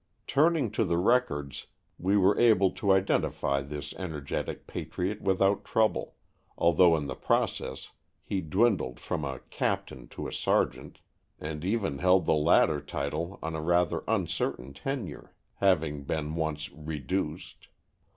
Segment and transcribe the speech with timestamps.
[0.25, 1.67] Turning to the records
[1.99, 6.15] we were able to identify this energetic patriot without trouble,
[6.57, 7.91] although in the process
[8.23, 11.01] he dwindled from a "captain" to a "sergeant,"
[11.39, 17.67] and even held the latter title on a rather uncertain tenure, having been once "reduced."